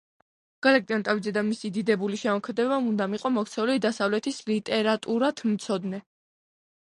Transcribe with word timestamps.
გალაკტიონ 0.67 1.01
ტაბიძე 1.09 1.33
და 1.33 1.41
მისი 1.49 1.69
დიდებული 1.75 2.19
შემოქმედება 2.21 2.79
მუდამ 2.85 3.13
იყო 3.19 3.31
მოქცეული 3.35 3.75
დასავლეთის 3.83 4.41
ლიტერატურათმცოდნე 4.49 6.01